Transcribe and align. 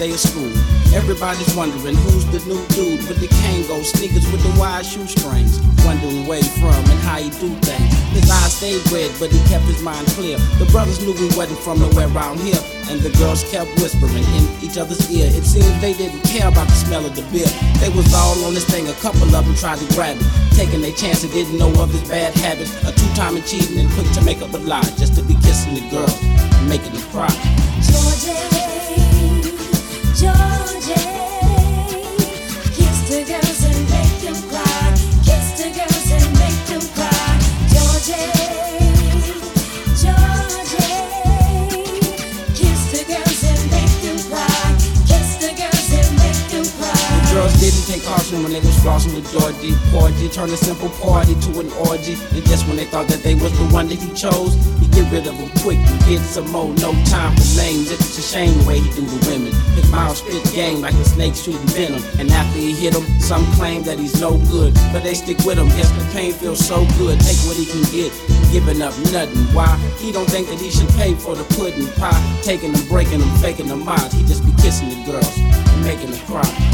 Day 0.00 0.16
of 0.16 0.18
school. 0.18 0.48
Everybody's 0.96 1.54
wondering 1.54 1.94
who's 1.94 2.24
the 2.32 2.40
new 2.48 2.56
dude 2.72 3.04
with 3.04 3.20
the 3.20 3.28
Kangol 3.44 3.84
sneakers 3.84 4.24
with 4.32 4.40
the 4.40 4.48
wide 4.58 4.86
shoestrings. 4.86 5.60
Wondering 5.84 6.24
where 6.24 6.40
he 6.40 6.48
from 6.56 6.72
and 6.72 7.00
how 7.04 7.20
he 7.20 7.28
do 7.36 7.52
things. 7.60 7.92
His 8.16 8.24
eyes 8.32 8.56
stayed 8.56 8.80
red, 8.88 9.12
but 9.20 9.28
he 9.28 9.36
kept 9.52 9.68
his 9.68 9.82
mind 9.84 10.08
clear. 10.16 10.40
The 10.56 10.64
brothers 10.72 11.04
knew 11.04 11.12
he 11.12 11.28
wasn't 11.36 11.60
from 11.60 11.84
nowhere 11.84 12.08
around 12.16 12.40
here, 12.40 12.56
and 12.88 13.04
the 13.04 13.12
girls 13.20 13.44
kept 13.52 13.68
whispering 13.76 14.24
in 14.40 14.44
each 14.64 14.80
other's 14.80 15.04
ear. 15.12 15.28
It 15.28 15.44
seemed 15.44 15.68
they 15.84 15.92
didn't 15.92 16.24
care 16.24 16.48
about 16.48 16.72
the 16.72 16.80
smell 16.80 17.04
of 17.04 17.12
the 17.12 17.22
beer. 17.28 17.52
They 17.84 17.92
was 17.92 18.08
all 18.16 18.40
on 18.48 18.56
this 18.56 18.64
thing. 18.64 18.88
A 18.88 18.96
couple 19.04 19.28
of 19.28 19.44
them 19.44 19.54
tried 19.60 19.84
to 19.84 19.88
grab 19.92 20.16
it, 20.16 20.24
taking 20.56 20.80
their 20.80 20.96
chance 20.96 21.28
and 21.28 21.32
didn't 21.32 21.60
know 21.60 21.68
of 21.76 21.92
his 21.92 22.08
bad 22.08 22.32
habits. 22.40 22.72
A 22.88 22.92
two-time 22.96 23.36
cheating 23.44 23.76
and 23.76 23.90
quick 23.92 24.08
to 24.16 24.24
make 24.24 24.40
up 24.40 24.56
a 24.56 24.60
lie 24.64 24.80
just 24.96 25.12
to 25.20 25.22
be 25.22 25.36
kissing 25.44 25.76
the 25.76 25.84
girl 25.92 26.08
making 26.64 26.92
them 26.96 27.04
cry. 27.12 27.28
Georgie, 27.84 28.59
when 48.38 48.52
they 48.52 48.60
was 48.60 48.76
flossing 48.78 49.14
with 49.14 49.26
Georgie. 49.32 49.74
Porgy 49.90 50.28
turned 50.28 50.52
a 50.52 50.56
simple 50.56 50.88
party 51.02 51.34
to 51.34 51.60
an 51.60 51.70
orgy. 51.90 52.14
And 52.30 52.46
just 52.46 52.66
when 52.68 52.76
they 52.76 52.84
thought 52.84 53.08
that 53.08 53.22
they 53.22 53.34
was 53.34 53.50
the 53.58 53.66
one 53.74 53.88
that 53.88 53.98
he 53.98 54.08
chose, 54.14 54.54
he 54.78 54.86
get 54.94 55.10
rid 55.10 55.26
of 55.26 55.36
them 55.36 55.50
quick 55.62 55.78
and 55.78 55.98
get 56.06 56.20
some 56.22 56.48
more. 56.50 56.70
No 56.78 56.92
time 57.10 57.34
for 57.34 57.46
names. 57.58 57.90
It's 57.90 58.18
a 58.18 58.22
shame 58.22 58.56
the 58.58 58.64
way 58.66 58.78
he 58.78 58.88
do 58.94 59.02
the 59.02 59.18
women. 59.26 59.52
His 59.74 59.90
mouth 59.90 60.16
spit 60.16 60.46
game 60.54 60.80
like 60.80 60.94
a 60.94 61.04
snake 61.04 61.34
shooting 61.34 61.66
venom. 61.74 62.02
And 62.18 62.30
after 62.30 62.58
he 62.58 62.72
hit 62.72 62.94
them, 62.94 63.04
some 63.18 63.44
claim 63.58 63.82
that 63.82 63.98
he's 63.98 64.20
no 64.20 64.38
good. 64.46 64.74
But 64.92 65.02
they 65.02 65.14
stick 65.14 65.38
with 65.42 65.58
him. 65.58 65.68
Guess 65.74 65.90
the 65.90 66.04
pain 66.14 66.32
feels 66.32 66.62
so 66.62 66.86
good. 66.98 67.18
Take 67.18 67.40
what 67.50 67.56
he 67.56 67.66
can 67.66 67.82
get. 67.90 68.14
Giving 68.54 68.80
up 68.82 68.94
nothing. 69.10 69.42
Why? 69.50 69.74
He 69.98 70.12
don't 70.12 70.30
think 70.30 70.46
that 70.48 70.60
he 70.60 70.70
should 70.70 70.88
pay 70.94 71.14
for 71.14 71.34
the 71.34 71.44
pudding 71.58 71.90
pie. 71.98 72.14
Taking 72.42 72.72
them, 72.72 72.86
breaking 72.86 73.18
them, 73.18 73.30
faking 73.42 73.66
them 73.66 73.88
out. 73.88 74.12
He 74.12 74.22
just 74.22 74.46
be 74.46 74.52
kissing 74.62 74.88
the 74.88 75.02
girls 75.04 75.34
and 75.36 75.82
making 75.82 76.10
them 76.10 76.20
cry. 76.26 76.69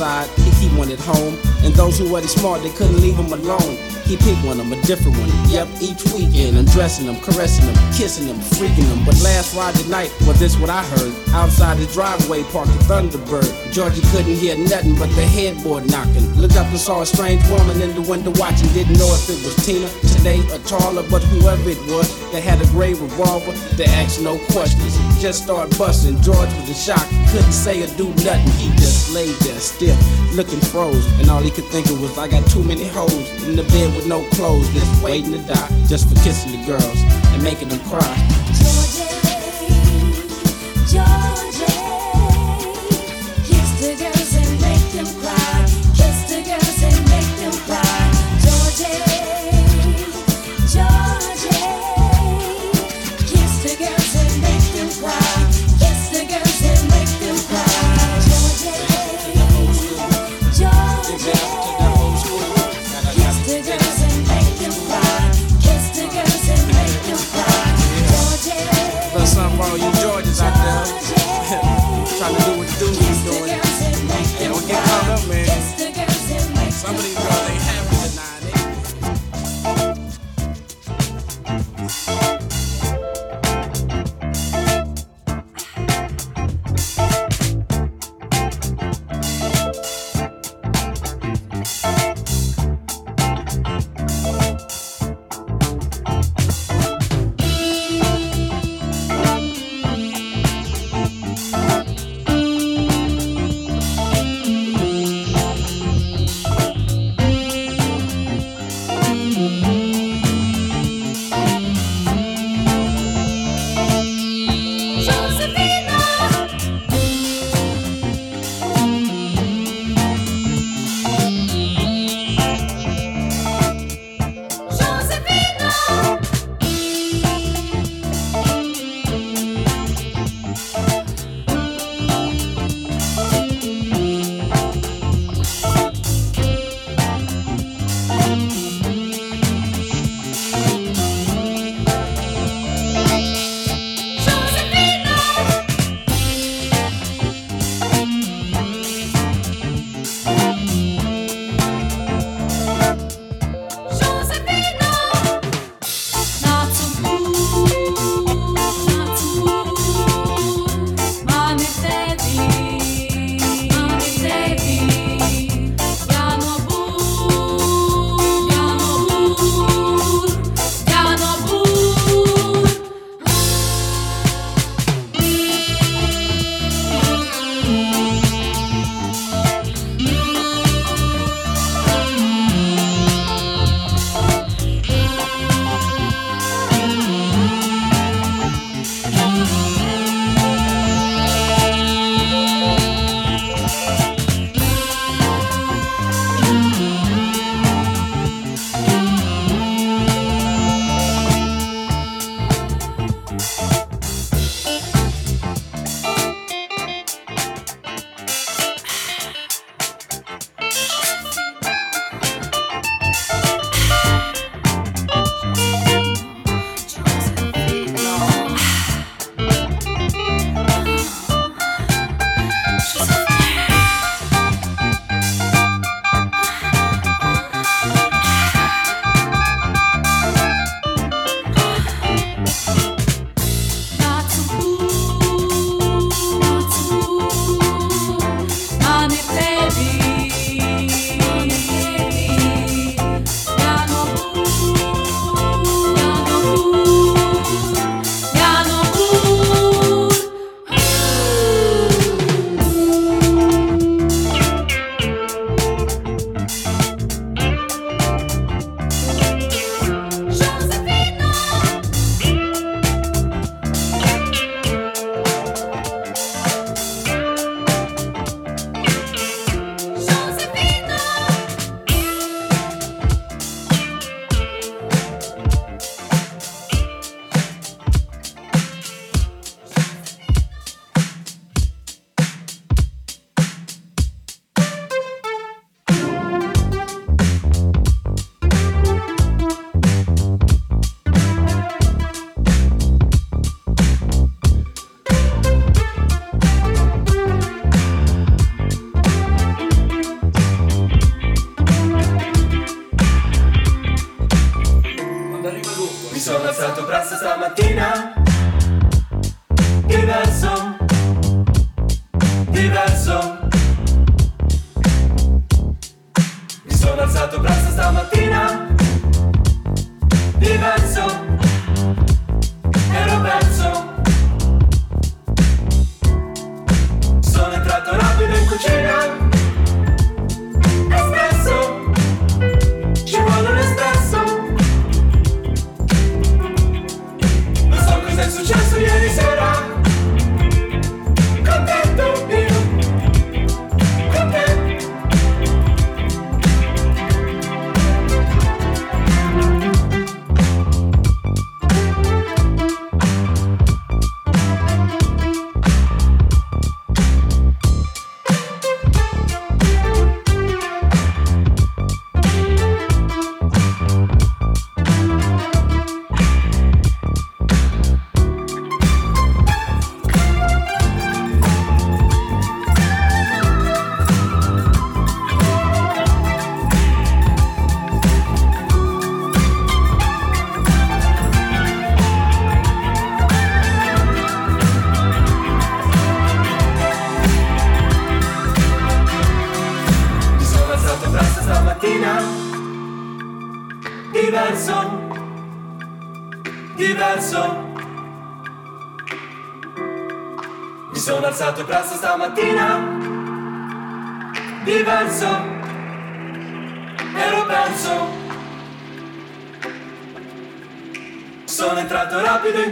On 0.00 0.28
he 0.44 0.50
keep 0.60 0.72
one 0.76 0.90
at 0.90 1.00
home. 1.00 1.36
And 1.62 1.74
those 1.74 1.98
who 1.98 2.10
wasn't 2.10 2.30
smart, 2.30 2.62
they 2.62 2.70
couldn't 2.70 3.00
leave 3.00 3.16
him 3.16 3.32
alone. 3.32 3.76
He 4.04 4.16
picked 4.16 4.42
one 4.42 4.58
of 4.58 4.68
them, 4.68 4.72
a 4.72 4.82
different 4.82 5.16
one. 5.18 5.30
Yep, 5.50 5.68
each 5.80 6.02
weekend, 6.10 6.56
undressing 6.56 7.06
them, 7.06 7.20
caressing 7.20 7.66
them, 7.66 7.76
kissing 7.94 8.26
them, 8.26 8.38
freaking 8.58 8.88
them. 8.90 9.04
But 9.04 9.14
last 9.22 9.54
Friday 9.54 9.86
night, 9.88 10.10
well, 10.22 10.32
this 10.34 10.58
what 10.58 10.70
I 10.70 10.82
heard. 10.82 11.14
Outside 11.30 11.76
his 11.78 11.92
driveway, 11.94 12.42
parked 12.50 12.74
a 12.74 12.80
Thunderbird. 12.90 13.72
Georgie 13.72 14.02
couldn't 14.10 14.34
hear 14.34 14.58
nothing 14.58 14.98
but 14.98 15.10
the 15.14 15.22
headboard 15.22 15.88
knocking. 15.90 16.26
Looked 16.34 16.56
up 16.56 16.66
and 16.66 16.78
saw 16.78 17.02
a 17.02 17.06
strange 17.06 17.42
woman 17.50 17.80
in 17.80 17.94
the 17.94 18.02
window 18.02 18.32
watching. 18.34 18.66
Didn't 18.74 18.98
know 18.98 19.10
if 19.14 19.30
it 19.30 19.38
was 19.46 19.54
Tina, 19.64 19.86
today, 20.18 20.40
or 20.50 20.58
taller, 20.66 21.06
but 21.08 21.22
whoever 21.30 21.70
it 21.70 21.78
was, 21.86 22.10
they 22.32 22.40
had 22.40 22.60
a 22.60 22.66
gray 22.74 22.94
revolver. 22.94 23.52
They 23.76 23.86
asked 23.86 24.20
no 24.20 24.38
questions, 24.50 24.98
just 25.22 25.44
started 25.44 25.76
busting. 25.78 26.20
George 26.22 26.50
was 26.58 26.68
in 26.68 26.74
shock, 26.74 27.06
couldn't 27.30 27.52
say 27.52 27.82
or 27.82 27.86
do 27.96 28.08
nothing. 28.24 28.50
He 28.58 28.70
just 28.76 29.14
laid 29.14 29.34
there 29.46 29.60
stiff, 29.60 29.96
looking 30.34 30.60
froze. 30.60 31.06
And 31.20 31.30
all 31.30 31.40
he 31.40 31.50
could 31.50 31.66
think 31.66 31.86
of 31.86 32.00
was, 32.00 32.18
I 32.18 32.26
got 32.28 32.48
too 32.50 32.62
many 32.64 32.86
hoes 32.88 33.12
in 33.44 33.54
the 33.56 33.62
bed 33.62 33.94
with 33.94 34.06
no 34.06 34.24
clothes, 34.30 34.68
just 34.72 35.02
waiting 35.02 35.32
to 35.32 35.38
die, 35.38 35.68
just 35.86 36.08
for 36.08 36.16
kissing 36.24 36.60
the 36.60 36.66
girls 36.66 36.98
and 37.32 37.42
making 37.42 37.68
them 37.68 37.80
cry. 37.88 38.29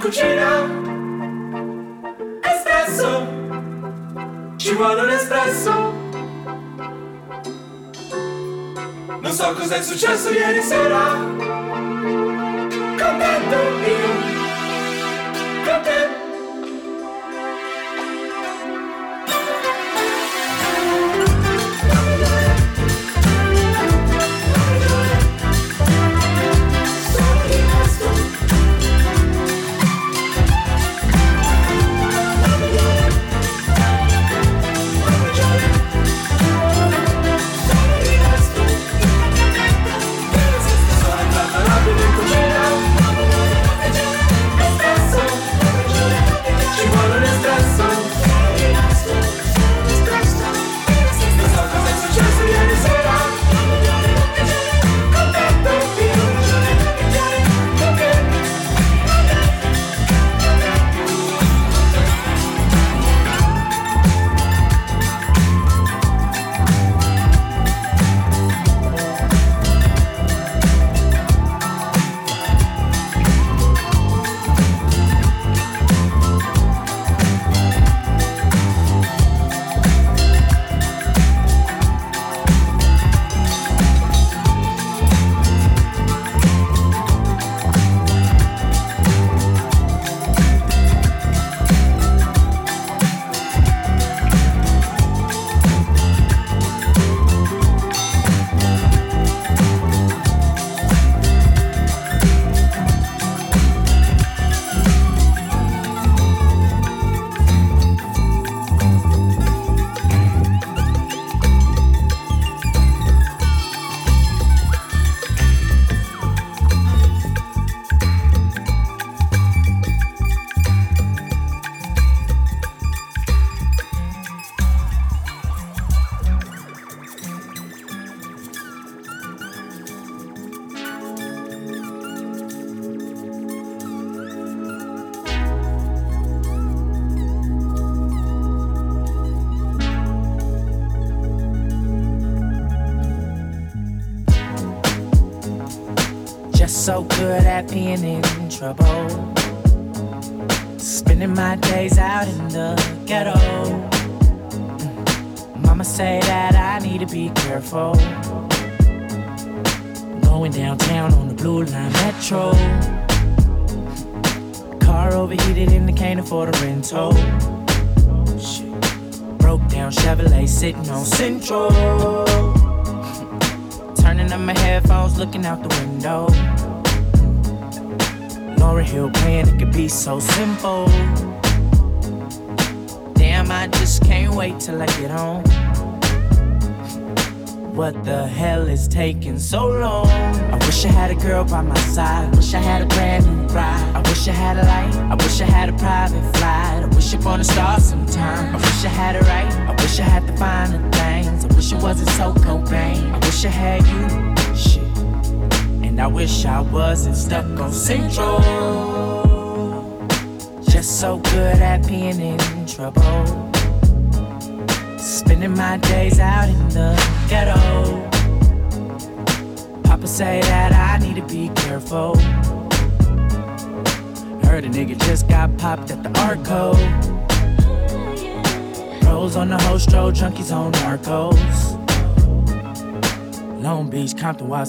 cappuccino, 0.09 0.81
espresso, 2.41 3.27
ci 4.57 4.75
vuole 4.75 5.03
un 5.03 5.11
espresso. 5.11 5.93
Non 9.21 9.33
so 9.33 9.53
cos'è 9.53 9.83
successo 9.83 10.31
ieri 10.31 10.63
sera. 10.63 11.48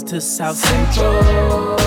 To 0.10 0.20
South 0.20 0.58
Central. 0.58 1.78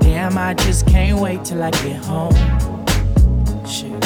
Damn, 0.00 0.36
I 0.36 0.52
just 0.52 0.86
can't 0.86 1.18
wait 1.18 1.42
till 1.42 1.62
I 1.62 1.70
get 1.70 2.04
home. 2.04 2.34
Shit. 3.64 3.98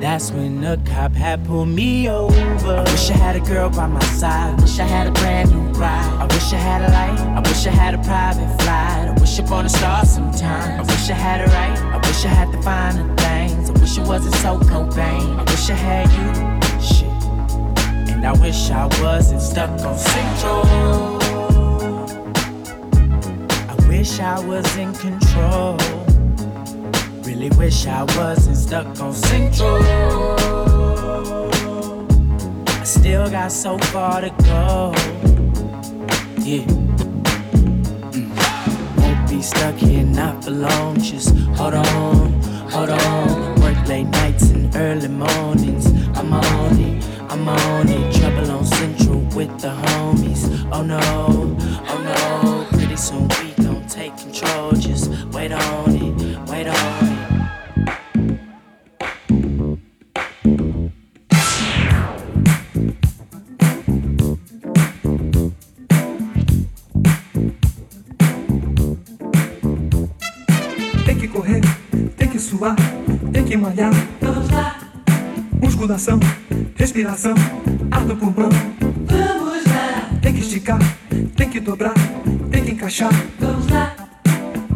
That's 0.00 0.30
when 0.30 0.62
the 0.62 0.80
cop 0.86 1.12
had 1.12 1.44
pulled 1.44 1.68
me 1.68 2.08
over. 2.08 2.34
I 2.34 2.80
wish 2.84 3.10
I 3.10 3.16
had 3.18 3.36
a 3.36 3.40
girl 3.40 3.68
by 3.68 3.86
my 3.86 4.00
side. 4.16 4.58
Wish 4.62 4.78
I 4.78 4.84
had 4.84 5.08
a 5.08 5.10
brand 5.10 5.50
new 5.50 5.60
ride. 5.78 6.16
I 6.18 6.24
wish 6.24 6.50
I 6.54 6.56
had 6.56 6.80
a 6.80 6.90
light. 6.90 7.20
I 7.36 7.40
wish 7.46 7.66
I 7.66 7.70
had 7.70 7.92
a 7.92 7.98
private 7.98 8.48
flight. 8.62 9.08
I 9.08 9.20
wish 9.20 9.38
upon 9.38 9.66
a 9.66 9.68
star 9.68 10.06
sometime. 10.06 10.80
I 10.80 10.82
wish 10.82 11.10
I 11.10 11.12
had 11.12 11.42
it 11.42 11.52
right. 11.52 11.78
I 11.78 11.98
wish 11.98 12.24
I 12.24 12.28
had 12.28 12.50
the 12.50 12.62
finer 12.62 13.14
things. 13.16 13.68
I 13.68 13.72
wish 13.78 13.98
it 13.98 14.06
wasn't 14.06 14.36
so 14.36 14.58
Cobain. 14.58 15.38
I 15.38 15.42
wish 15.42 15.68
I 15.68 15.74
had 15.74 16.08
you. 16.16 16.80
Shit. 16.80 17.10
And 18.08 18.24
I 18.24 18.32
wish 18.40 18.70
I 18.70 18.86
wasn't 19.02 19.42
stuck 19.42 19.68
on 19.84 19.98
Central. 19.98 20.69
Was 24.62 24.76
in 24.76 24.92
control. 24.94 25.76
Really 27.24 27.50
wish 27.56 27.86
I 27.86 28.02
wasn't 28.16 28.56
stuck 28.56 28.86
on 29.00 29.12
Central. 29.14 29.78
I 32.68 32.84
still 32.84 33.30
got 33.30 33.52
so 33.52 33.78
far 33.78 34.20
to 34.20 34.30
go. 34.44 34.92
Yeah. 36.38 36.64
Mm. 38.12 38.30
Won't 38.98 39.30
be 39.30 39.40
stuck 39.40 39.76
here 39.76 40.04
not 40.04 40.44
for 40.44 40.50
long. 40.50 41.00
Just 41.00 41.34
hold 41.56 41.74
on, 41.74 42.32
hold 42.70 42.90
on. 42.90 43.60
Work 43.62 43.88
late 43.88 44.08
nights 44.08 44.50
and 44.50 44.74
early 44.76 45.08
mornings. 45.08 45.86
I'm 46.18 46.32
on 46.32 46.78
it, 46.78 47.04
I'm 47.30 47.48
on 47.48 47.88
it. 47.88 48.14
Trouble 48.14 48.50
on 48.50 48.64
Central 48.66 49.20
with 49.36 49.58
the 49.60 49.70
homies. 49.82 50.42
Oh 50.72 50.82
no, 50.82 51.00
oh 51.00 51.98
no. 52.08 52.66
Pretty 52.76 52.96
soon 52.96 53.28
we 53.28 53.52
gon' 53.64 53.79
take 53.90 54.16
control. 54.16 54.72
Just 54.72 55.10
wait 55.32 55.50
on 55.50 55.90
it, 55.90 56.48
wait 56.48 56.68
on 56.68 56.74
it. 56.74 57.20
Tem 71.04 71.18
que 71.18 71.28
correr, 71.28 71.60
tem 72.16 72.28
que 72.28 72.38
suar, 72.38 72.76
tem 73.32 73.44
que 73.44 73.56
malhar. 73.56 73.90
Vamos 74.20 74.48
lá, 74.50 74.78
Musculação, 75.60 76.20
respiração, 76.76 77.34
ar 77.90 78.04
no 78.04 78.16
pulmão. 78.16 78.50
vamos 79.06 79.64
lá, 79.66 80.10
Tem 80.22 80.32
que 80.32 80.40
esticar, 80.40 80.78
tem 81.36 81.48
que 81.48 81.58
dobrar, 81.58 81.94
encaixar. 82.90 83.12
vamos 83.38 83.68
lá. 83.68 83.94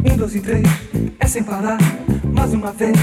Um, 0.05 0.17
dois 0.17 0.35
e 0.35 0.39
três, 0.39 0.63
é 1.19 1.27
sem 1.27 1.43
parar. 1.43 1.77
Mais 2.23 2.53
uma 2.53 2.71
vez. 2.71 2.95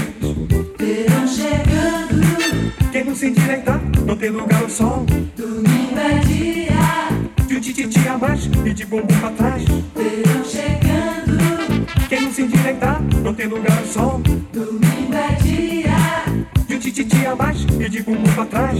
Verão 0.77 1.27
chegando, 1.27 2.91
Quem 2.91 3.03
não 3.03 3.15
se 3.15 3.27
endireitar, 3.27 3.79
não 4.05 4.15
tem 4.17 4.29
lugar 4.31 4.61
ao 4.63 4.69
sol. 4.69 5.05
domingo 5.37 5.99
é 5.99 6.19
dia. 6.19 7.45
De 7.47 7.55
um 7.55 7.59
tititi 7.59 8.07
a 8.07 8.17
mais 8.17 8.49
e 8.65 8.73
de 8.73 8.85
bumbum 8.85 9.19
pra 9.19 9.29
trás. 9.31 9.63
Verão 9.65 10.43
chegando, 10.43 11.87
Quem 12.09 12.21
não 12.21 12.31
se 12.31 12.41
endireitar, 12.41 13.01
não 13.23 13.33
tem 13.33 13.47
lugar 13.47 13.77
ao 13.77 13.85
sol. 13.85 14.19
domingo 14.51 15.13
é 15.13 15.35
dia. 15.43 16.65
De 16.67 16.75
um 16.75 16.79
tititi 16.79 17.25
a 17.25 17.35
mais 17.35 17.63
e 17.79 17.89
de 17.89 18.01
bumbum 18.01 18.33
pra 18.33 18.45
trás. 18.45 18.79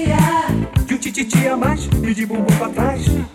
De 1.21 1.27
um 1.27 1.29
tititi 1.29 1.47
a 1.47 1.55
mais 1.55 1.87
e 2.01 2.13
de 2.15 2.25
bumbum 2.25 2.57
pra 2.57 2.69
trás. 2.69 3.30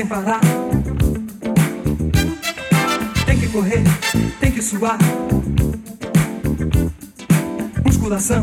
Sem 0.00 0.06
parar. 0.06 0.40
Tem 3.26 3.38
que 3.38 3.48
correr, 3.48 3.82
tem 4.40 4.50
que 4.50 4.62
suar. 4.62 4.96
Musculação, 7.84 8.42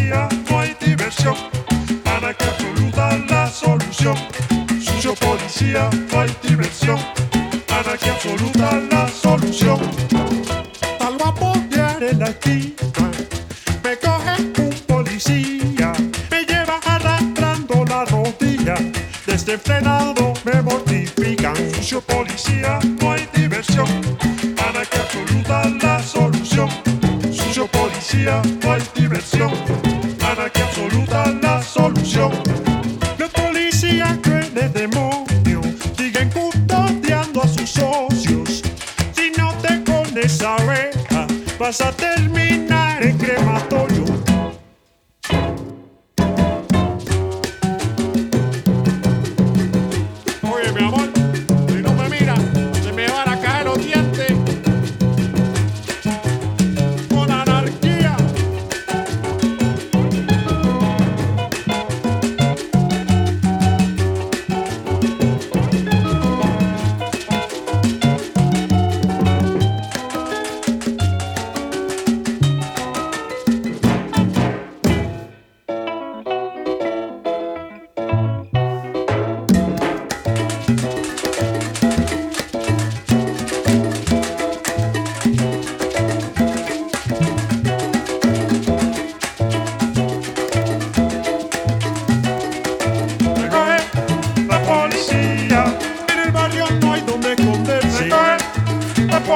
no 0.00 0.58
hay 0.58 0.74
diversión. 0.80 1.34
Anarquía 2.04 2.48
absoluta 2.48 3.18
la 3.28 3.50
solución. 3.50 4.16
Sucio 4.80 5.14
policía, 5.14 5.90
no 6.10 6.20
hay 6.20 6.34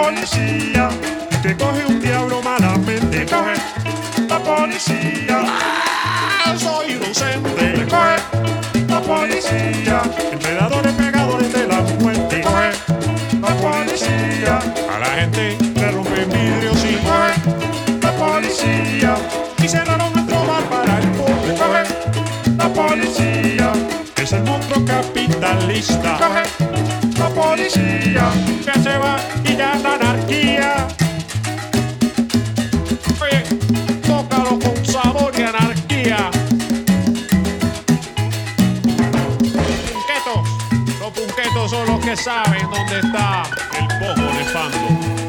policía, 0.00 0.90
y 1.30 1.36
te 1.36 1.56
coge 1.56 1.86
un 1.86 2.00
diablo 2.00 2.42
malamente. 2.42 3.18
Me 3.18 3.26
coge 3.26 3.54
la 4.28 4.38
policía, 4.38 5.40
ah, 5.42 6.54
soy 6.58 6.92
inocente. 6.92 7.86
Coge 7.88 8.16
la 8.88 9.00
policía, 9.00 10.02
enredadores 10.32 10.92
pegadores 10.92 11.52
de 11.52 11.66
la 11.66 11.80
muerte. 12.00 12.36
Me 12.36 12.42
coge 12.42 12.70
la 13.40 13.52
policía, 13.64 14.58
a 14.94 14.98
la 14.98 15.10
gente 15.20 15.56
le 15.74 15.90
rompen 15.90 16.28
vidrios 16.30 16.84
y 16.84 16.96
la 18.02 18.12
policía, 18.12 19.14
y 19.62 19.68
cerraron 19.68 20.12
nuestro 20.12 20.46
bar 20.46 20.64
para 20.64 20.98
el 20.98 21.08
pobre. 21.12 21.54
Coge 21.62 21.82
la 22.58 22.68
policía 22.68 23.72
es 24.26 24.32
el 24.32 24.42
monstruo 24.42 24.84
capitalista. 24.84 26.18
Coge 26.18 26.42
la 27.16 27.28
policía 27.28 28.28
que 28.64 28.80
se 28.80 28.98
va 28.98 29.18
la 29.56 29.72
anarquía. 29.72 30.86
Oye, 33.20 33.42
tócalo 34.06 34.58
con 34.58 34.84
sabor 34.84 35.32
y 35.36 35.42
anarquía. 35.42 36.30
Punquetos, 39.92 40.48
los 41.00 41.10
punquetos 41.12 41.70
son 41.70 41.86
los 41.86 42.04
que 42.04 42.16
saben 42.16 42.68
dónde 42.70 43.00
está 43.00 43.42
el 43.78 43.86
pojo 43.98 44.38
de 44.38 45.25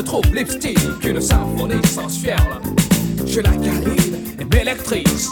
se 0.00 0.04
trouve 0.06 0.34
lipstick, 0.34 0.78
une 1.04 1.20
symphonie 1.20 1.86
sensuelle. 1.86 2.38
Je 3.26 3.40
la 3.40 3.50
câline 3.50 4.16
et 4.38 4.44
m'électrise 4.46 5.30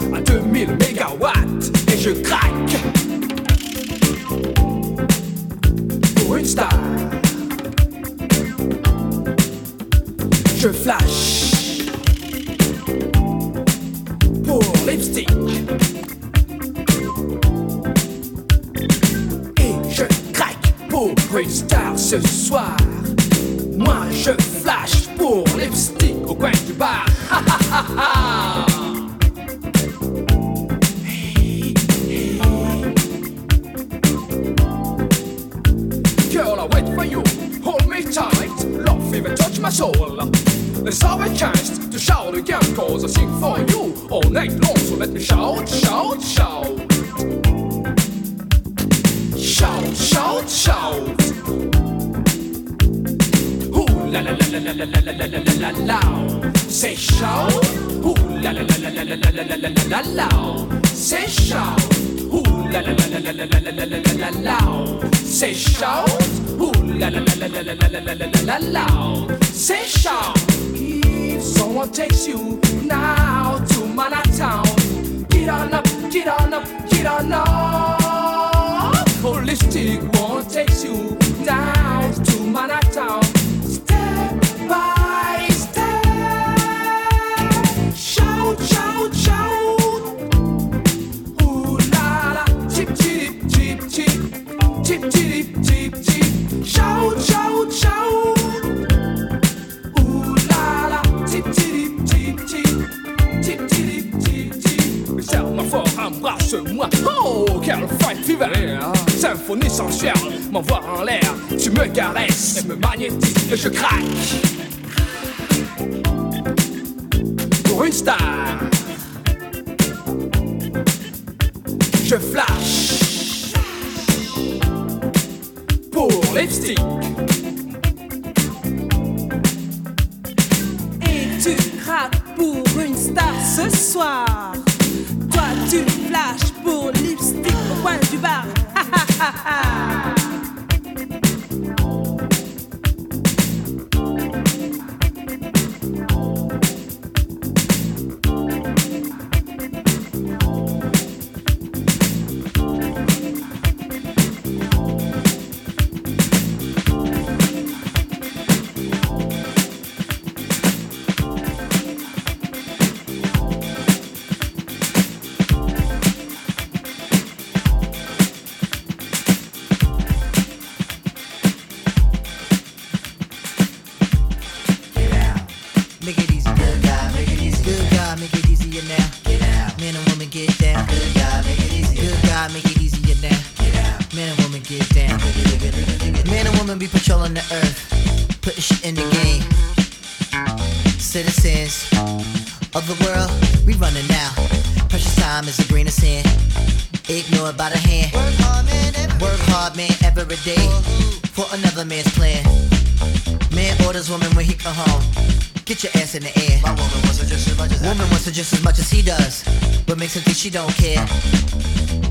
just 208.39 208.53
as 208.53 208.63
much 208.63 208.79
as 208.79 208.89
he 208.89 209.03
does. 209.03 209.43
What 209.87 209.99
makes 209.99 210.15
her 210.15 210.21
think 210.21 210.37
she 210.37 210.49
don't 210.49 210.73
care? 210.77 211.03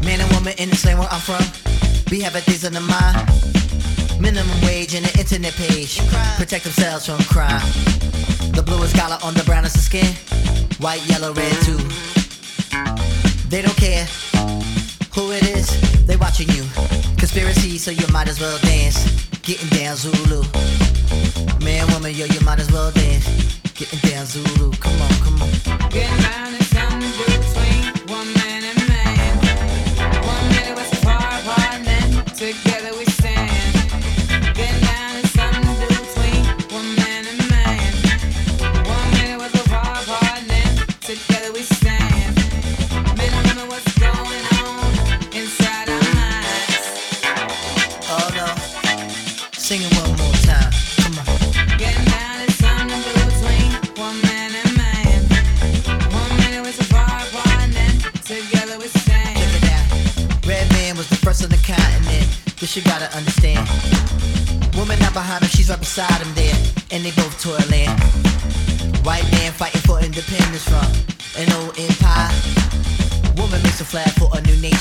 Man 0.03 0.19
and 0.19 0.29
woman 0.35 0.51
in 0.57 0.69
the 0.69 0.75
same 0.75 0.97
where 0.97 1.07
I'm 1.07 1.21
from. 1.21 1.39
We 2.11 2.19
have 2.19 2.35
a 2.35 2.41
things 2.41 2.65
on 2.65 2.73
the 2.73 2.83
mind. 2.83 3.15
Minimum 4.19 4.59
wage 4.67 4.93
and 4.93 5.05
an 5.07 5.15
internet 5.17 5.53
page. 5.53 6.03
Protect 6.35 6.65
themselves 6.65 7.05
from 7.05 7.23
crime. 7.31 7.63
The 8.51 8.61
blue 8.61 8.83
is 8.83 8.91
collar 8.91 9.17
on 9.23 9.35
the 9.35 9.43
brown 9.45 9.63
is 9.63 9.71
the 9.71 9.79
skin. 9.79 10.11
White, 10.83 10.99
yellow, 11.07 11.31
red 11.31 11.55
too. 11.63 11.79
They 13.47 13.61
don't 13.61 13.77
care 13.77 14.03
who 15.15 15.31
it 15.31 15.47
is, 15.47 15.71
they 16.05 16.17
watching 16.17 16.49
you. 16.49 16.67
Conspiracy, 17.15 17.77
so 17.77 17.89
you 17.89 18.05
might 18.11 18.27
as 18.27 18.41
well 18.41 18.59
dance. 18.67 18.99
Getting 19.47 19.69
down 19.69 19.95
Zulu. 19.95 20.43
Man, 21.63 21.87
woman, 21.93 22.11
yo, 22.11 22.25
you 22.25 22.41
might 22.41 22.59
as 22.59 22.69
well 22.69 22.91
dance. 22.91 23.23
Getting 23.79 23.99
down 24.09 24.25
Zulu. 24.25 24.73
Come 24.73 25.01
on, 25.01 25.13
come 25.23 25.41
on. 25.41 25.76
Get 25.89 26.09
out. 26.25 26.46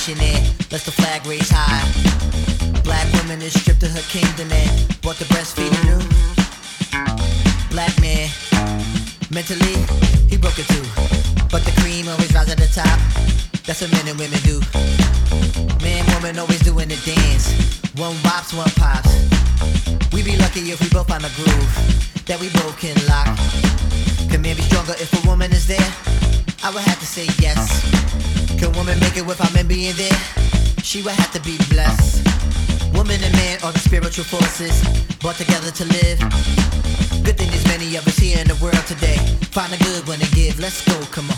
nation 0.06 0.24
it. 0.24 0.72
Let's 0.72 0.84
the 0.84 0.92
flag 0.92 1.26
raise 1.26 1.50
high. 1.50 1.82
Black 2.82 3.06
woman 3.14 3.42
is 3.42 3.58
stripped 3.58 3.82
of 3.82 3.90
her 3.90 4.02
kingdom 4.08 4.50
and 4.52 5.00
brought 5.02 5.16
the 5.16 5.24
breastfeeding 5.26 5.82
new. 5.84 6.00
Black 7.70 7.92
man, 8.00 8.28
mentally, 9.30 9.76
he 10.28 10.36
broke 10.36 10.58
it 10.58 10.68
too. 10.68 10.86
But 11.50 11.64
the 11.64 11.72
cream 11.80 12.08
always 12.08 12.32
rises 12.32 12.54
to 12.54 12.60
the 12.60 12.68
top. 12.68 12.98
That's 13.66 13.82
a 13.82 13.88
minute. 13.88 14.05
She 30.96 31.02
would 31.02 31.12
have 31.12 31.32
to 31.32 31.40
be 31.42 31.58
blessed. 31.68 32.24
Woman 32.94 33.22
and 33.22 33.34
man 33.34 33.58
are 33.62 33.70
the 33.70 33.78
spiritual 33.78 34.24
forces 34.24 34.82
brought 35.18 35.36
together 35.36 35.70
to 35.70 35.84
live. 35.84 36.18
Good 37.22 37.36
thing 37.36 37.50
there's 37.50 37.66
many 37.66 37.96
of 37.96 38.08
us 38.08 38.16
here 38.16 38.38
in 38.38 38.48
the 38.48 38.56
world 38.62 38.86
today. 38.86 39.18
Find 39.52 39.70
a 39.74 39.76
good 39.76 40.08
one 40.08 40.22
and 40.22 40.30
give. 40.32 40.58
Let's 40.58 40.82
go, 40.88 40.98
come 41.12 41.28
on. 41.28 41.35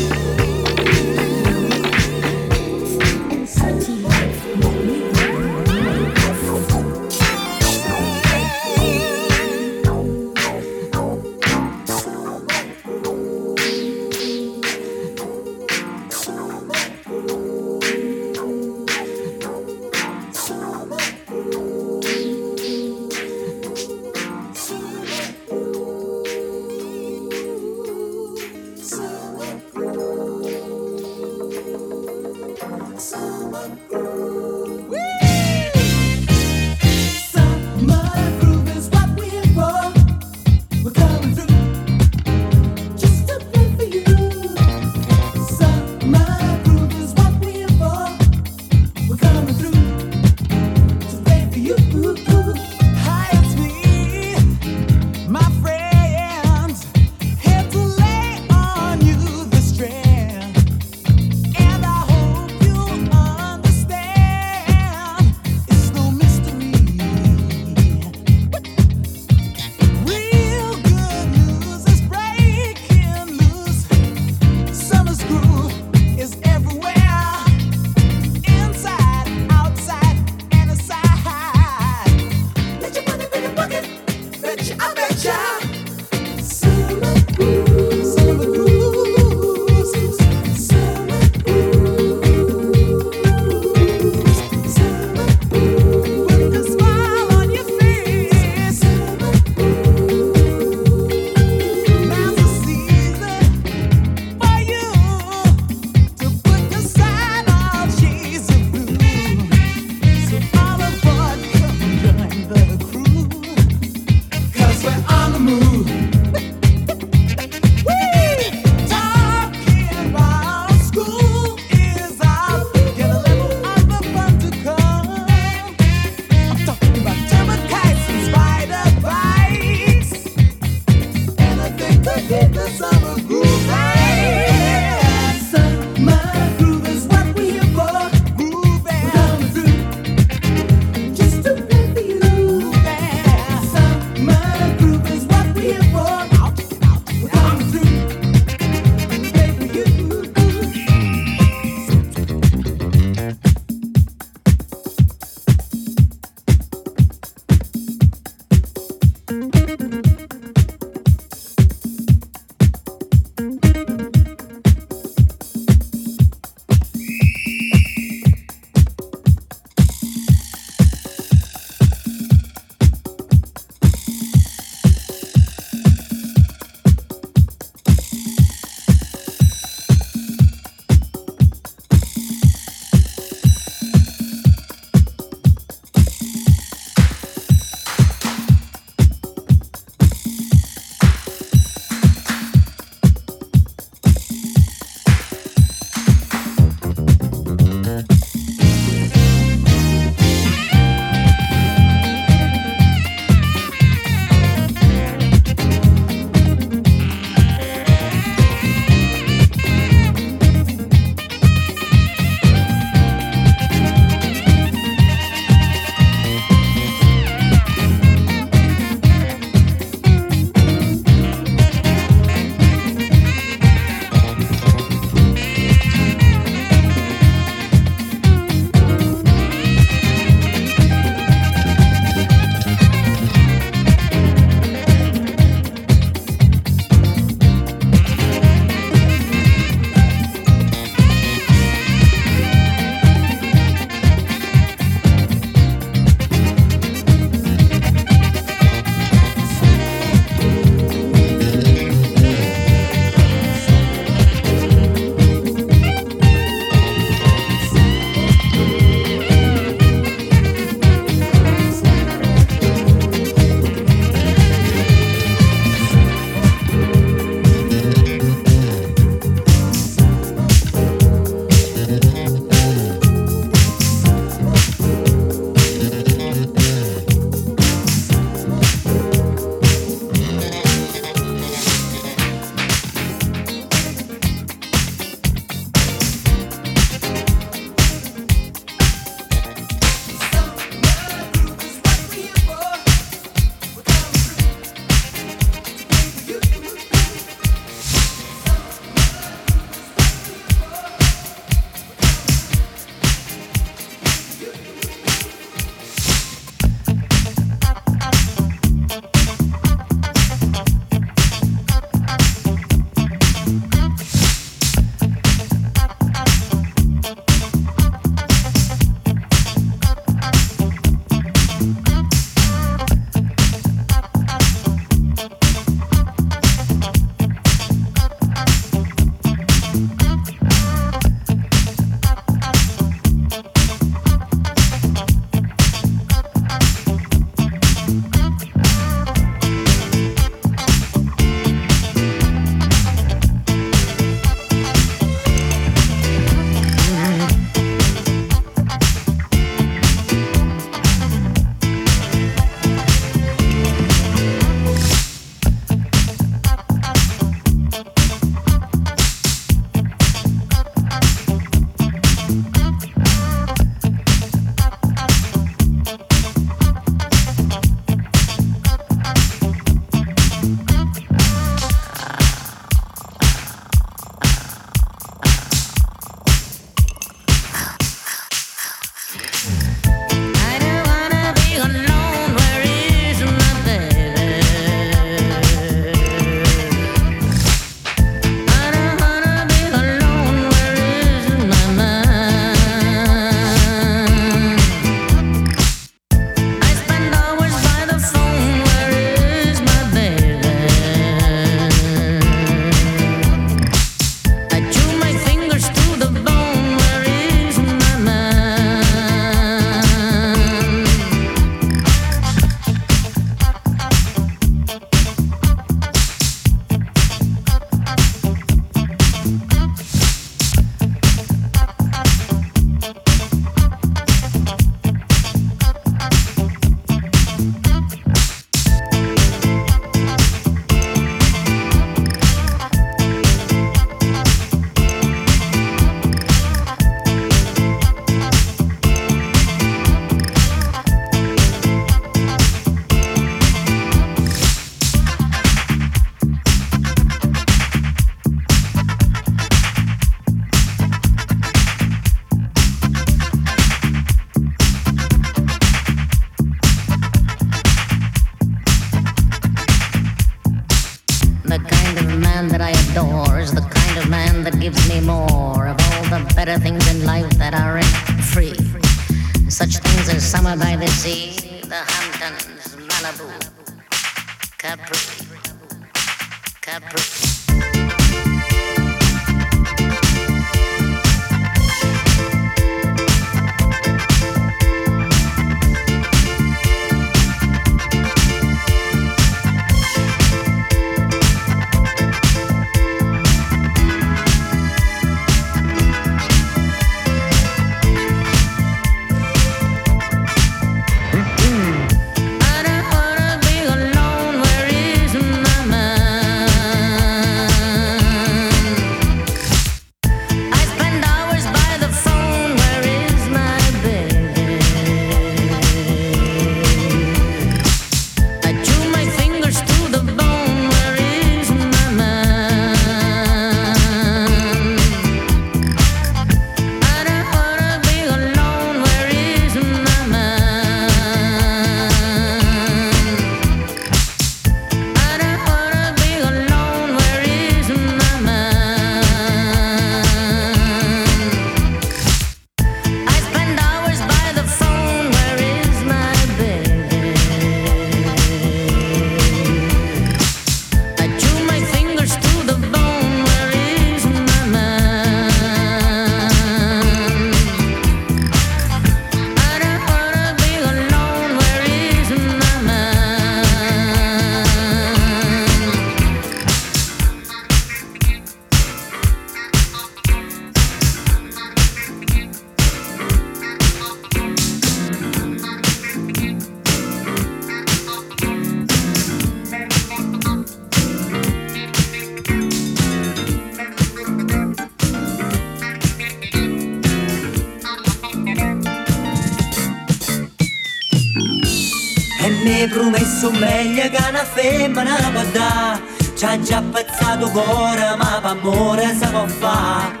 Una 594.20 594.24
femmina 594.24 595.10
può 595.12 595.22
dare 595.32 595.80
Ci 596.14 596.24
ha 596.24 596.40
già 596.40 596.62
pezzato 596.62 597.30
cuore 597.30 597.96
ma 597.96 598.20
per 598.20 598.30
amore 598.30 598.94
si 598.94 599.06
può 599.08 599.26
fare 599.26 600.00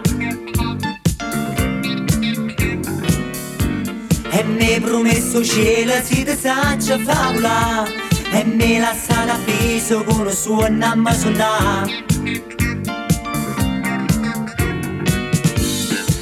E 4.32 4.44
mi 4.44 4.80
promesso 4.80 5.44
cielo 5.44 5.92
si 6.04 6.24
ti 6.24 6.36
saccia 6.36 6.98
favola. 6.98 7.84
E 8.32 8.44
mi 8.44 8.62
hai 8.62 8.78
lasciato 8.78 9.32
appeso 9.32 10.04
con 10.04 10.26
il 10.26 10.32
suo 10.32 10.68
nome 10.68 11.14
suonare 11.14 12.04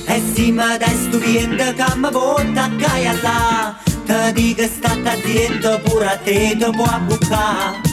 E 0.07 0.23
sì 0.33 0.53
ma 0.53 0.79
dai 0.79 0.97
stupiendo 0.97 1.75
che 1.75 1.85
mi 1.97 2.09
porta 2.11 2.65
a 2.65 2.71
caia 2.79 3.13
là 3.21 3.77
Ti 3.85 4.33
dico 4.33 4.63
state 4.63 5.09
attento 5.09 5.81
pure 5.85 6.07
a 6.07 6.17
te 6.17 6.57
ti 6.59 6.71
può 6.73 6.99
bucare 7.07 7.88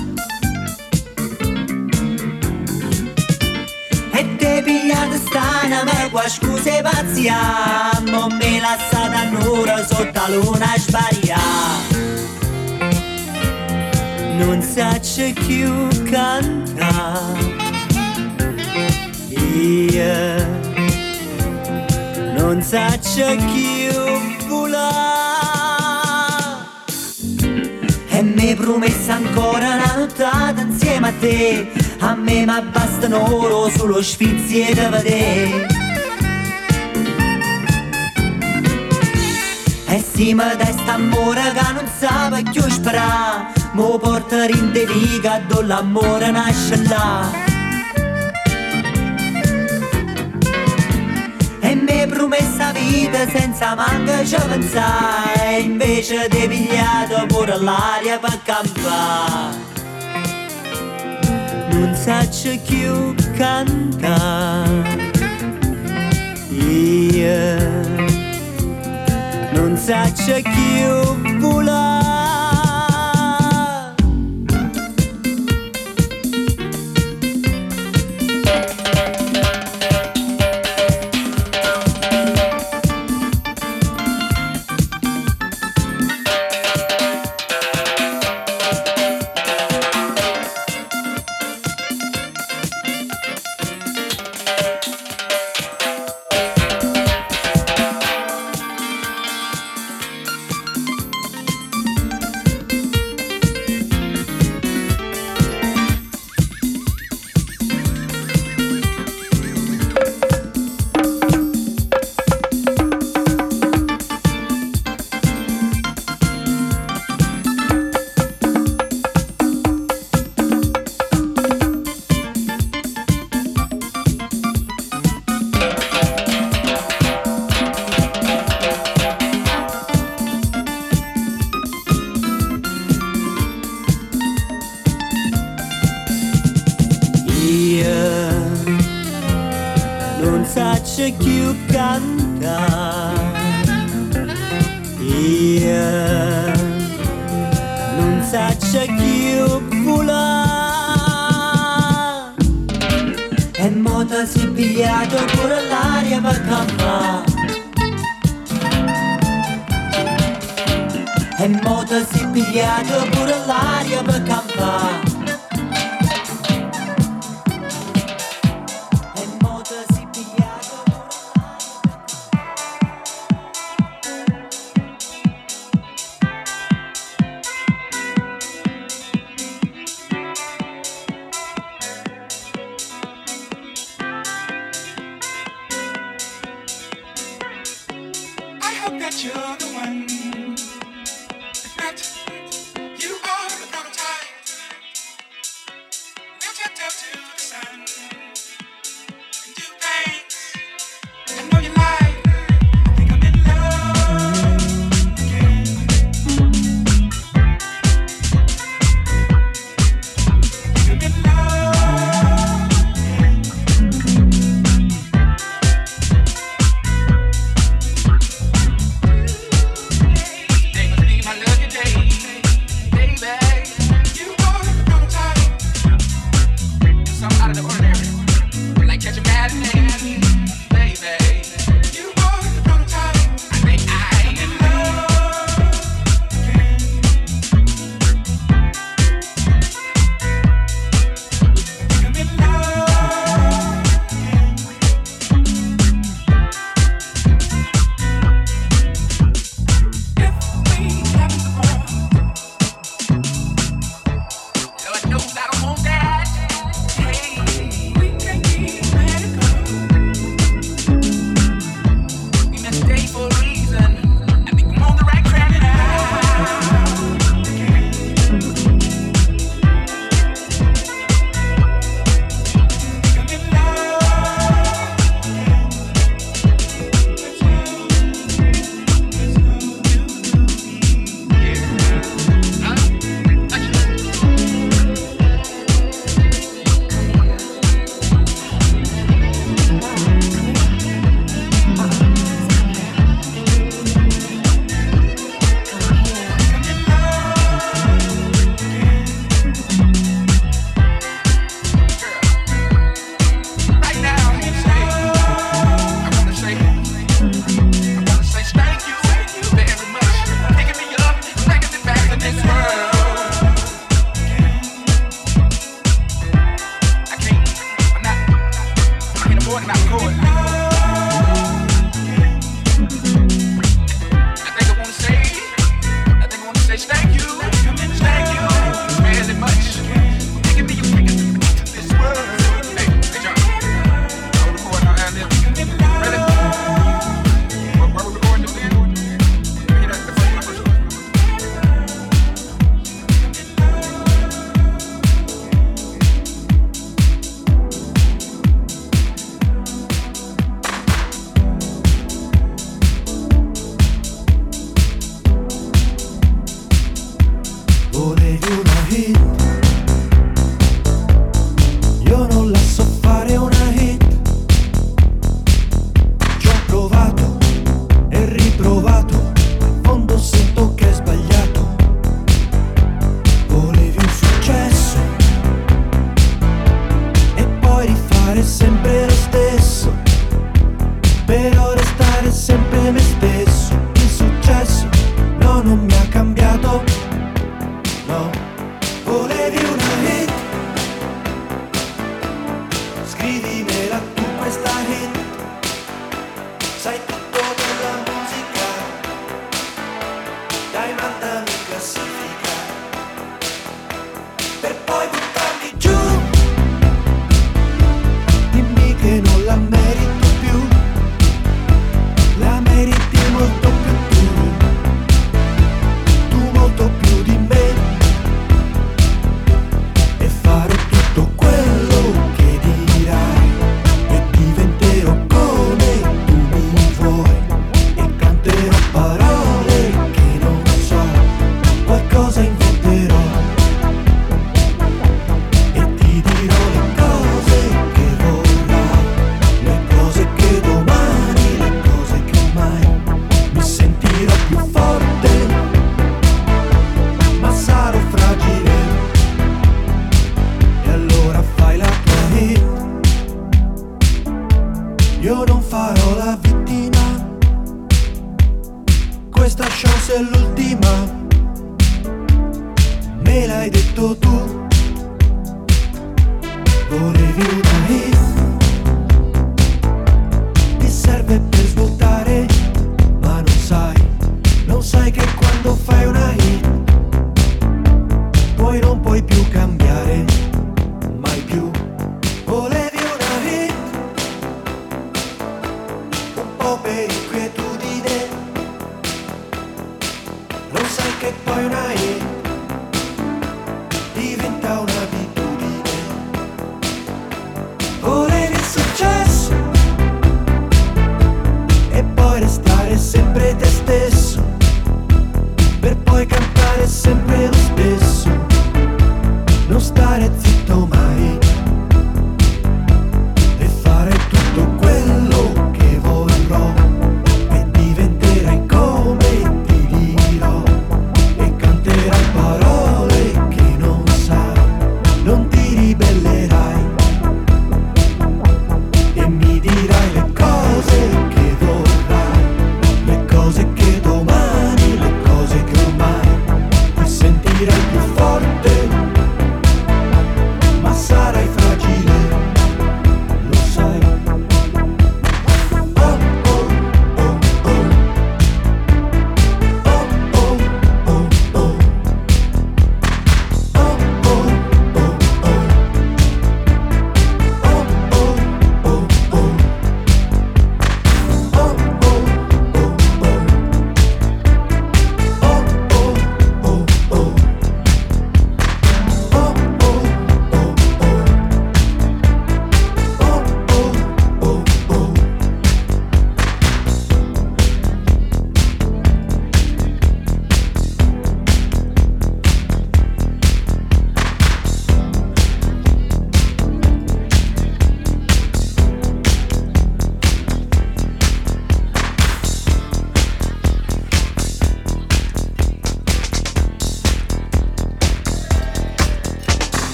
pigliate 4.62 5.18
stana 5.18 5.84
ma 5.84 6.10
qua 6.10 6.28
scuse 6.28 6.82
pazzia 6.82 7.92
Non 8.04 8.38
mi 8.38 8.60
lasciate 8.60 9.16
a 9.16 9.30
nura 9.30 9.86
sotto 9.86 10.12
la 10.14 10.28
luna 10.30 10.74
sparia 10.78 11.38
Non 14.38 14.62
saccio 14.62 15.34
più 15.46 15.88
cantare 16.10 17.54
Io 19.30 20.64
non 22.38 22.62
saccio 22.62 23.36
più 23.36 24.48
volare 24.48 25.06
e 28.10 28.22
mi 28.22 28.50
hai 28.50 28.56
promesso 28.56 29.12
ancora 29.12 29.74
una 29.76 29.94
nottata 29.98 30.62
insieme 30.62 31.08
a 31.10 31.14
te 31.20 31.85
A 32.00 32.16
me 32.16 32.46
ma 32.46 32.62
bastano 32.62 33.36
oro 33.36 33.70
sullo 33.70 34.02
sfizie 34.02 34.74
da 34.74 34.90
vedere. 34.90 35.68
E 39.88 40.04
sì 40.14 40.34
ma 40.34 40.54
dai 40.56 40.74
st'amore 40.74 41.54
che 41.54 41.72
non 41.74 41.88
sa 41.98 42.30
più 42.52 42.62
sperare 42.70 43.54
Mo 43.76 43.98
porta 43.98 44.46
in 44.46 44.72
te 44.72 44.86
viga 44.86 45.42
dove 45.48 45.66
l'amore 45.66 46.32
nasce 46.32 46.82
là. 46.88 47.30
E 51.60 51.76
mi 51.76 52.08
promessa 52.08 52.72
vita 52.72 53.28
senza 53.28 53.76
manca 53.76 54.24
ci 54.24 54.38
pensare 54.48 55.60
invece 55.60 56.30
ti 56.30 56.48
pigliato 56.48 57.26
pure 57.28 57.58
l'aria 57.58 58.18
per 58.18 58.40
campare 58.44 59.75
non 61.76 61.94
sa 61.94 62.26
c'è 62.26 62.62
chi 62.62 62.88
canta 63.36 64.64
io 66.50 67.58
non 69.52 69.76
sa 69.76 70.10
c'è 70.14 70.42
chi 70.42 71.40
vola 71.40 72.05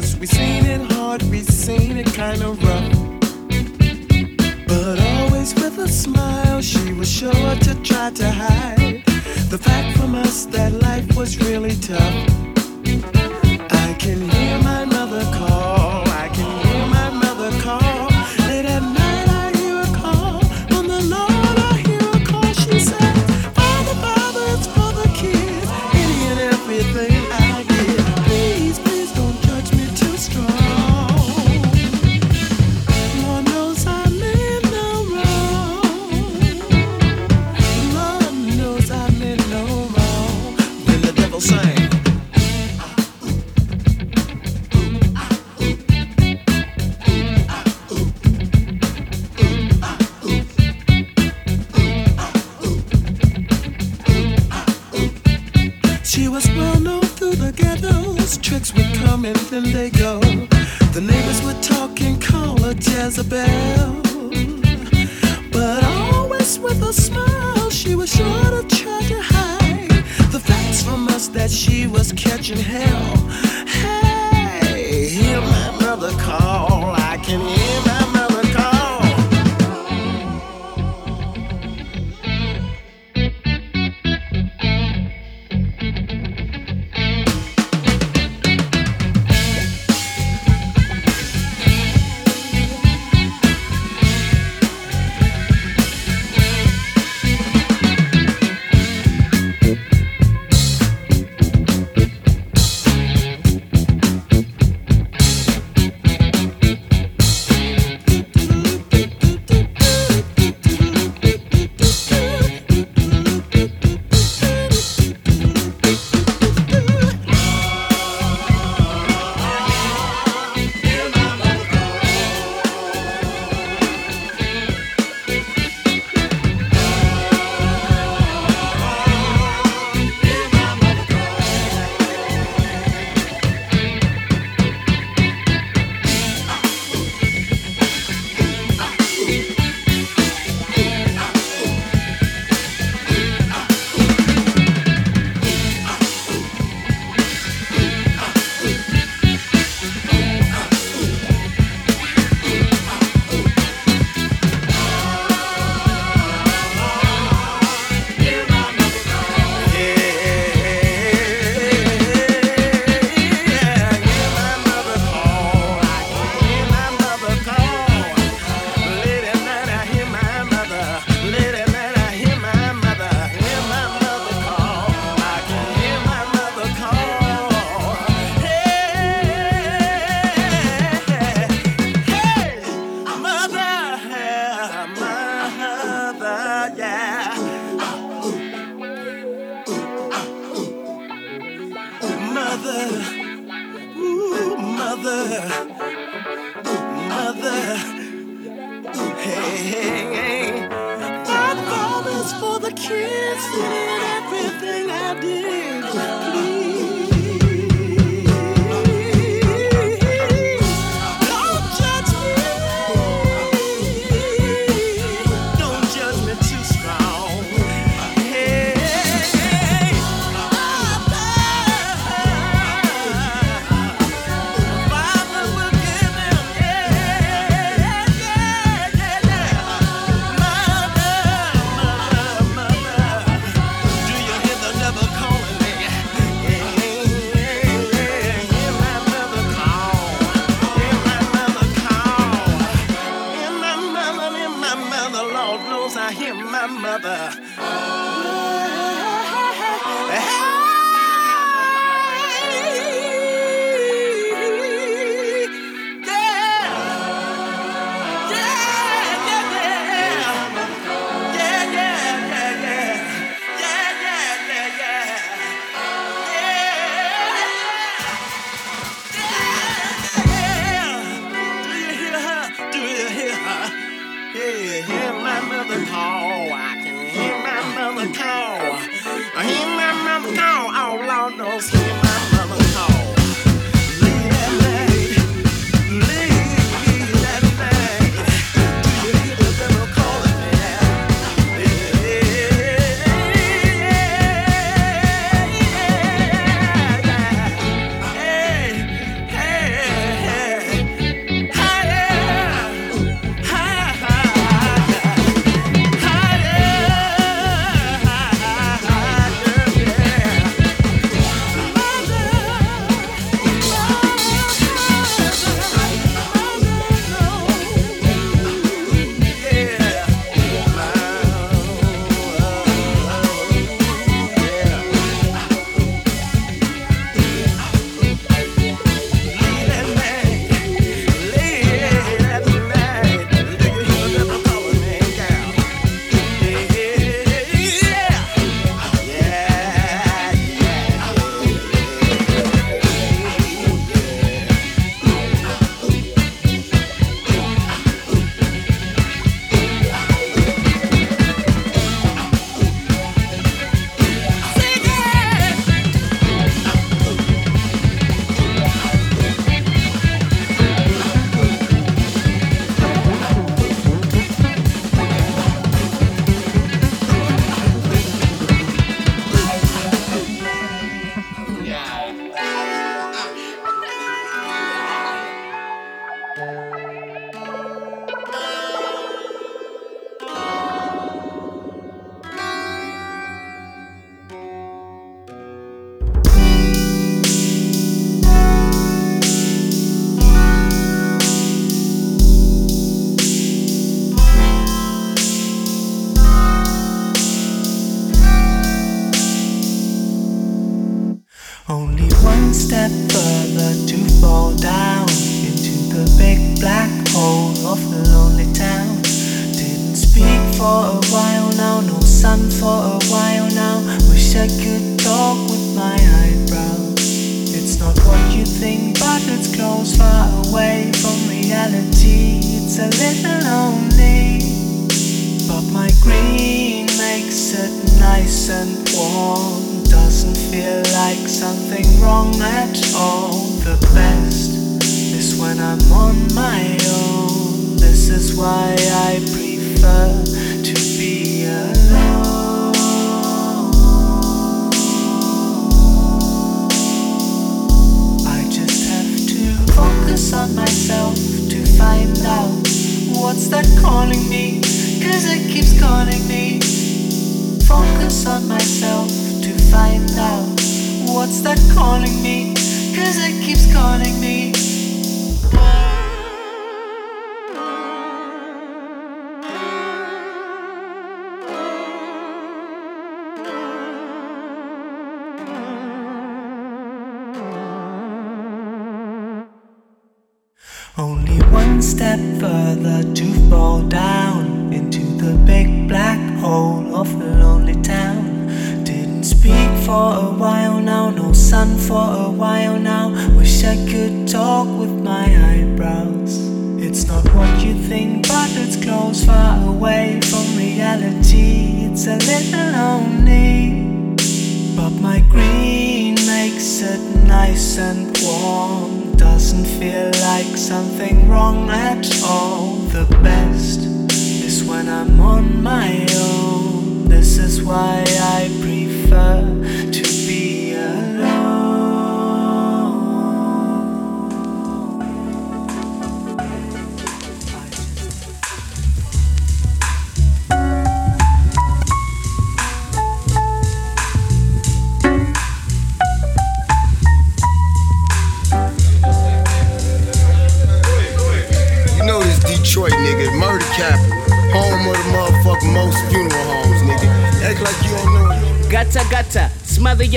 because 0.00 0.16
we 0.16 0.39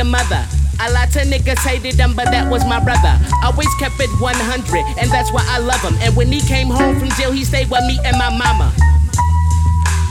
your 0.04 0.12
mother. 0.12 0.46
A 0.82 0.92
lot 0.92 1.16
of 1.16 1.24
niggas 1.30 1.60
hated 1.60 1.96
him, 1.96 2.14
but 2.16 2.26
that 2.26 2.50
was 2.50 2.66
my 2.66 2.80
brother. 2.80 3.14
Always 3.44 3.70
kept 3.80 4.00
it 4.00 4.10
100, 4.20 4.36
and 5.00 5.10
that's 5.12 5.32
why 5.32 5.46
I 5.48 5.60
love 5.60 5.80
him. 5.82 5.96
And 6.02 6.16
when 6.16 6.32
he 6.32 6.42
came 6.42 6.68
home 6.68 7.00
from 7.00 7.10
jail, 7.10 7.32
he 7.32 7.46
stayed 7.46 7.70
with 7.70 7.86
me 7.86 8.00
and 8.04 8.18
my 8.18 8.30
mama. 8.36 8.73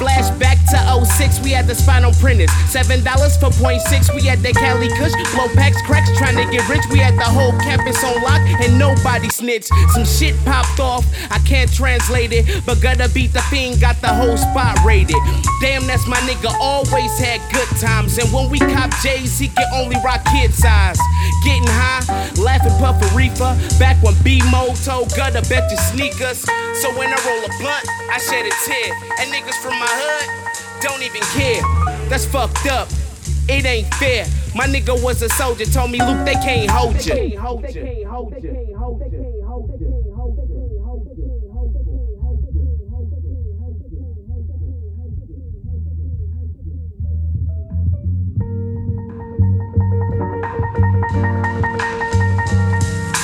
Flashback 0.02 0.58
to 0.74 1.06
06, 1.06 1.40
we 1.44 1.50
had 1.50 1.68
the 1.68 1.76
spinal 1.76 2.12
printers. 2.14 2.50
$7 2.66 3.06
for 3.38 3.50
point 3.62 3.80
six, 3.82 4.12
we 4.12 4.22
had 4.22 4.40
the 4.40 4.52
Cali 4.52 4.88
Kush. 4.98 5.14
Blow 5.32 5.46
packs, 5.54 5.80
cracks, 5.82 6.10
trying 6.18 6.34
to 6.34 6.50
get 6.50 6.68
rich. 6.68 6.82
We 6.90 6.98
had 6.98 7.14
the 7.14 7.30
whole 7.30 7.52
campus 7.60 8.02
on 8.02 8.20
lock, 8.22 8.42
and 8.60 8.76
nobody 8.76 9.28
snitched. 9.28 9.70
Some 9.94 10.04
shit 10.04 10.34
popped 10.44 10.80
off, 10.80 11.06
I 11.30 11.38
can't 11.46 11.72
translate 11.72 12.32
it. 12.32 12.66
But 12.66 12.80
gotta 12.80 13.08
beat 13.10 13.32
the 13.32 13.42
fiend, 13.42 13.80
got 13.80 14.00
the 14.00 14.08
whole 14.08 14.36
spot 14.36 14.76
rated. 14.84 15.22
Damn, 15.60 15.86
that's 15.86 16.06
my 16.08 16.18
nigga, 16.26 16.50
always 16.58 17.16
had 17.18 17.40
good 17.52 17.68
times. 17.78 18.18
And 18.18 18.26
when 18.32 18.50
we 18.50 18.58
cop 18.58 18.90
J's, 19.02 19.38
he 19.38 19.48
can 19.48 19.68
only 19.72 19.96
rock 20.04 20.24
kid 20.32 20.52
size. 20.52 20.98
Getting 21.44 21.66
high, 21.66 22.04
laughing, 22.40 22.76
puffin' 22.78 23.14
reefer. 23.16 23.56
Back 23.78 24.02
when 24.02 24.14
B-Mo 24.22 24.74
told 24.84 25.08
Guttah, 25.10 25.48
bet 25.48 25.70
your 25.70 25.80
sneakers. 25.80 26.44
So 26.80 26.90
when 26.98 27.12
I 27.12 27.18
roll 27.26 27.42
a 27.44 27.50
blunt, 27.58 27.84
I 28.10 28.18
shed 28.18 28.46
a 28.46 28.54
tear. 28.64 28.94
And 29.20 29.32
niggas 29.32 29.58
from 29.62 29.78
my 29.78 29.90
hood 29.90 30.82
don't 30.82 31.02
even 31.02 31.22
care. 31.34 31.62
That's 32.08 32.26
fucked 32.26 32.66
up. 32.66 32.88
It 33.48 33.64
ain't 33.64 33.92
fair. 33.94 34.26
My 34.54 34.66
nigga 34.66 35.02
was 35.02 35.22
a 35.22 35.28
soldier, 35.30 35.64
told 35.64 35.90
me, 35.90 35.98
Luke, 36.02 36.24
they 36.24 36.34
can't 36.34 36.70
hold 36.70 37.04
you. 37.06 37.38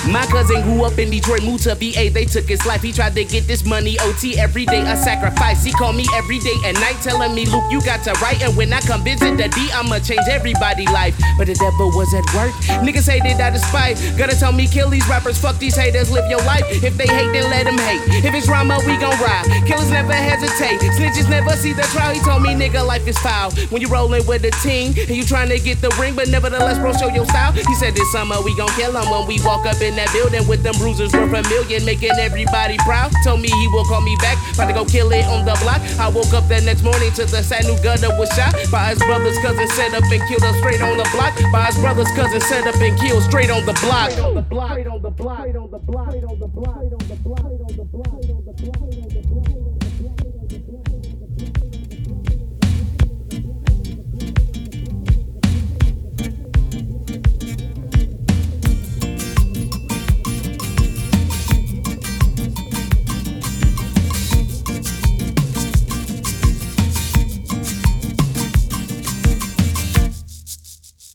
My 0.08 0.24
cousin 0.26 0.62
grew 0.62 0.84
up 0.84 0.98
in 0.98 1.10
Detroit, 1.10 1.42
moved 1.44 1.64
to 1.64 1.74
VA, 1.74 2.08
they 2.08 2.24
took 2.24 2.48
his 2.48 2.64
life. 2.64 2.80
He 2.80 2.92
tried 2.92 3.14
to 3.14 3.24
get 3.24 3.46
this 3.46 3.66
money, 3.66 3.98
OT 4.00 4.38
every 4.38 4.64
day, 4.64 4.80
a 4.80 4.96
sacrifice. 4.96 5.62
He 5.62 5.70
called 5.72 5.96
me 5.96 6.06
every 6.14 6.38
day 6.38 6.56
and 6.64 6.80
night, 6.80 6.96
telling 7.02 7.34
me, 7.34 7.44
Luke, 7.44 7.64
you 7.70 7.82
got 7.82 8.02
to 8.04 8.12
write. 8.22 8.42
And 8.42 8.56
when 8.56 8.72
I 8.72 8.80
come 8.80 9.04
visit 9.04 9.36
the 9.36 9.48
D, 9.48 9.68
I'ma 9.74 9.98
change 9.98 10.24
everybody's 10.30 10.90
life. 10.90 11.14
But 11.36 11.48
the 11.48 11.54
devil 11.54 11.92
was 11.92 12.08
at 12.14 12.24
work. 12.32 12.52
Niggas 12.80 13.04
hated 13.04 13.38
out 13.40 13.54
of 13.54 13.60
spite. 13.60 14.00
Gotta 14.16 14.34
tell 14.34 14.52
me, 14.52 14.66
kill 14.66 14.88
these 14.88 15.06
rappers, 15.08 15.36
fuck 15.36 15.58
these 15.58 15.76
haters, 15.76 16.10
live 16.10 16.28
your 16.30 16.42
life. 16.44 16.64
If 16.82 16.96
they 16.96 17.06
hate, 17.06 17.30
then 17.32 17.50
let 17.50 17.64
them 17.64 17.76
hate. 17.76 18.24
If 18.24 18.34
it's 18.34 18.46
drama, 18.46 18.80
we 18.86 18.96
gon' 18.96 19.18
ride. 19.20 19.44
Killers 19.66 19.90
never 19.90 20.14
hesitate. 20.14 20.80
Snitches 20.96 21.28
never 21.28 21.50
see 21.50 21.74
the 21.74 21.82
trial. 21.92 22.14
He 22.14 22.20
told 22.20 22.42
me, 22.42 22.54
nigga, 22.54 22.84
life 22.86 23.06
is 23.06 23.18
foul. 23.18 23.52
When 23.68 23.82
you 23.82 23.88
rollin' 23.88 24.24
with 24.26 24.44
a 24.44 24.52
team 24.64 24.94
and 24.96 25.16
you 25.16 25.24
trying 25.24 25.50
to 25.50 25.58
get 25.58 25.82
the 25.82 25.94
ring, 26.00 26.14
but 26.16 26.28
nevertheless, 26.28 26.78
bro, 26.78 26.94
show 26.94 27.08
your 27.08 27.26
style. 27.26 27.52
He 27.52 27.74
said 27.74 27.94
this 27.94 28.10
summer 28.10 28.40
we 28.40 28.56
gon' 28.56 28.70
kill 28.70 28.96
him 28.96 29.10
when 29.10 29.26
we 29.26 29.38
walk 29.44 29.66
up 29.66 29.80
in 29.82 29.97
that 29.98 30.14
building 30.14 30.46
with 30.46 30.62
them 30.62 30.78
bruises 30.78 31.12
worth 31.12 31.34
a 31.34 31.42
million, 31.50 31.84
making 31.84 32.14
everybody 32.22 32.78
proud. 32.86 33.10
Told 33.26 33.42
me 33.42 33.50
he 33.50 33.66
will 33.74 33.84
call 33.84 34.00
me 34.00 34.14
back, 34.22 34.38
about 34.54 34.70
to 34.70 34.74
go 34.74 34.84
kill 34.86 35.10
it 35.10 35.26
on 35.26 35.44
the 35.44 35.58
block. 35.58 35.82
I 35.98 36.08
woke 36.08 36.30
up 36.32 36.46
the 36.46 36.62
next 36.62 36.86
morning 36.86 37.10
to 37.18 37.26
the 37.26 37.42
sad 37.42 37.66
new 37.66 37.74
Guttah 37.82 38.14
was 38.14 38.30
shot 38.38 38.54
by 38.70 38.94
his 38.94 39.02
brother's 39.02 39.38
cousin, 39.42 39.66
set 39.74 39.92
up 39.94 40.06
and 40.06 40.22
killed 40.30 40.46
him 40.46 40.54
straight 40.62 40.80
on 40.80 40.96
the 40.96 41.08
block. 41.10 41.34
By 41.50 41.66
his 41.66 41.78
brother's 41.82 42.10
cousin, 42.14 42.40
set 42.40 42.66
up 42.66 42.78
and 42.78 42.94
killed 42.98 43.22
straight 43.24 43.50
on 43.50 43.66
the 43.66 43.74
block. 43.82 44.14
Block, 44.14 44.22
on 44.22 44.34
the 44.34 44.42
block, 44.42 44.78
on 44.78 45.02
the 45.02 45.10
block, 45.10 45.38
on 45.42 45.70
the 45.70 45.78
block, 45.78 46.14
on 46.14 46.38
the 46.38 46.46
block, 46.46 46.76
on 46.78 47.02
the 47.10 47.16
block, 47.18 47.44
on 47.44 47.74
the 47.74 47.84
block. 47.84 49.37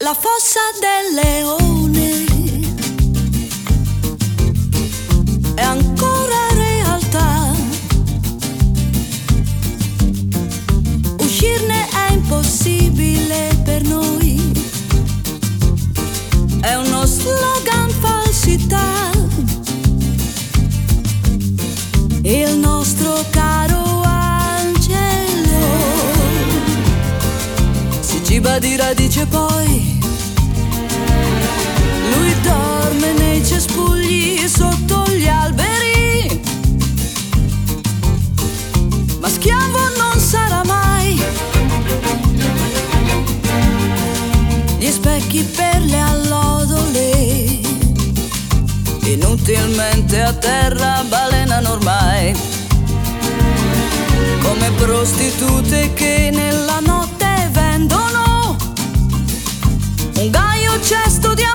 La 0.03 0.14
fossa 0.14 0.59
del 0.82 1.14
leone 1.15 2.25
è 5.56 5.61
ancora 5.61 6.35
realtà. 6.56 7.53
Uscirne 11.19 11.88
è 11.88 12.11
impossibile 12.11 13.57
per 13.64 13.83
noi. 13.83 14.51
È 16.59 16.73
uno 16.73 17.06
slogan 17.06 17.90
falsità. 18.01 19.09
Il 22.23 22.57
nostro 22.57 23.23
caro 23.30 24.01
angelo 24.03 25.61
si 28.01 28.22
ciba 28.25 28.59
di 28.59 28.75
radice 28.75 29.25
poi 29.27 29.92
cespugli 33.43 34.47
sotto 34.47 35.03
gli 35.09 35.27
alberi. 35.27 36.41
Ma 39.19 39.30
schiavo 39.30 39.80
non 39.97 40.19
sarà 40.19 40.61
mai. 40.65 41.22
Gli 44.77 44.89
specchi 44.89 45.43
per 45.43 45.81
le 45.81 45.99
allodole. 45.99 47.59
Inutilmente 49.03 50.22
a 50.22 50.33
terra 50.33 51.03
balenano 51.07 51.72
ormai. 51.72 52.33
Come 54.41 54.72
prostitute 54.77 55.93
che 55.93 56.30
nella 56.31 56.80
notte 56.80 57.49
vendono 57.51 58.55
un 60.15 60.30
gaio 60.30 60.81
cesto 60.81 61.33
di 61.33 61.41
amore. 61.41 61.52